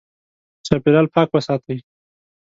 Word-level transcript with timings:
چاپېریال 0.65 1.07
پاک 1.13 1.29
وساتئ. 1.33 1.77